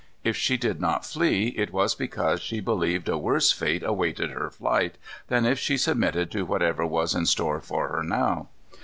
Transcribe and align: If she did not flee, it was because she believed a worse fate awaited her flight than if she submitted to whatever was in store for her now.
If 0.23 0.35
she 0.35 0.57
did 0.57 0.81
not 0.81 1.05
flee, 1.05 1.49
it 1.49 1.71
was 1.71 1.93
because 1.93 2.41
she 2.41 2.59
believed 2.59 3.07
a 3.07 3.19
worse 3.19 3.51
fate 3.51 3.83
awaited 3.83 4.31
her 4.31 4.49
flight 4.49 4.97
than 5.27 5.45
if 5.45 5.59
she 5.59 5.77
submitted 5.77 6.31
to 6.31 6.43
whatever 6.43 6.87
was 6.87 7.13
in 7.13 7.27
store 7.27 7.61
for 7.61 7.87
her 7.89 8.01
now. 8.01 8.49